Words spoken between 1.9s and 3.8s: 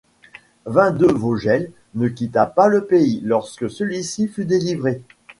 ne quitta pas le pays lorsque